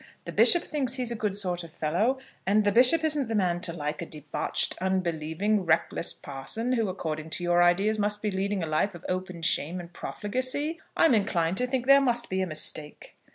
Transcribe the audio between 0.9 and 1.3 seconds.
he is a